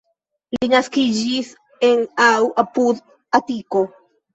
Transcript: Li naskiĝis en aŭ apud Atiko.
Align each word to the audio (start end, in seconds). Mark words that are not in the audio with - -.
Li 0.55 0.69
naskiĝis 0.71 1.53
en 1.91 2.03
aŭ 2.31 2.35
apud 2.67 3.07
Atiko. 3.41 3.89